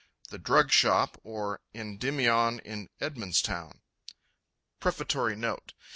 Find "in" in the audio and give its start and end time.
2.65-2.89